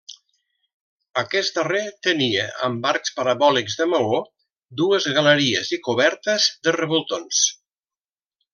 [1.21, 4.23] Aquest darrer tenia, amb arcs parabòlics de maó,
[4.81, 7.45] dues galeries i cobertes de revoltons.